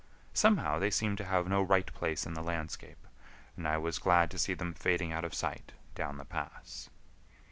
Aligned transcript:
Somehow 0.33 0.79
they 0.79 0.89
seemed 0.89 1.19
to 1.19 1.25
have 1.25 1.47
no 1.47 1.61
right 1.61 1.85
place 1.93 2.25
in 2.25 2.33
the 2.33 2.41
landscape, 2.41 3.05
and 3.55 3.67
I 3.67 3.77
was 3.77 3.99
glad 3.99 4.31
to 4.31 4.39
see 4.39 4.55
them 4.55 4.73
fading 4.73 5.11
out 5.11 5.23
of 5.23 5.35
sight 5.35 5.73
down 5.93 6.17
the 6.17 6.25
pass. 6.25 6.89